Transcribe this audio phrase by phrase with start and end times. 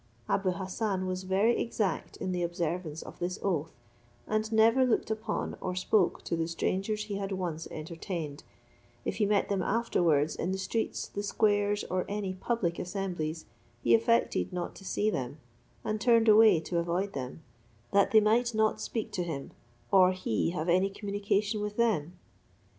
[0.27, 3.71] Abou Hassan was very exact in the observance of this oath,
[4.25, 8.43] and never looked upon or spoke to the strangers he had once entertained;
[9.05, 13.45] if he met them afterwards in the streets, the squares, or any public assemblies,
[13.83, 15.37] he affected not to see them,
[15.83, 17.43] and turned away to avoid them,
[17.91, 19.51] that they might not speak to him,
[19.91, 22.17] or he have any communication with them.